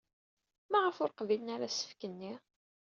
[0.71, 2.33] Maɣef ur qbilen ara asefk-nni?